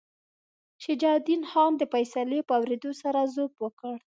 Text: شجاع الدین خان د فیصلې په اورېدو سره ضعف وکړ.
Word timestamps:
شجاع 0.83 1.13
الدین 1.19 1.41
خان 1.51 1.71
د 1.77 1.83
فیصلې 1.93 2.39
په 2.47 2.53
اورېدو 2.59 2.91
سره 3.01 3.19
ضعف 3.35 3.53
وکړ. 3.63 3.95